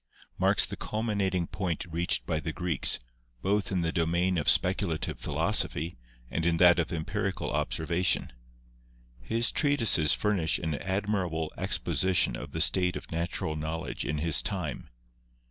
marks 0.39 0.65
the 0.65 0.75
culmi 0.75 1.13
nating 1.13 1.51
point 1.51 1.85
reached 1.87 2.25
by 2.25 2.39
the 2.39 2.51
Greeks, 2.51 2.97
both 3.43 3.71
in 3.71 3.81
the 3.81 3.91
domain 3.91 4.35
of 4.39 4.49
speculative 4.49 5.19
philosophy 5.19 5.95
and 6.31 6.43
in 6.43 6.57
that 6.57 6.79
of 6.79 6.91
empirical 6.91 7.51
observa 7.53 8.03
tion. 8.03 8.33
His 9.19 9.51
treatises 9.51 10.11
furnish 10.13 10.57
an 10.57 10.73
admirable 10.73 11.53
exposition 11.55 12.35
of 12.35 12.51
the 12.51 12.61
state 12.61 12.95
of 12.95 13.11
natural 13.11 13.55
knowledge 13.55 14.03
in 14.03 14.17
his 14.17 14.41
time. 14.41 14.89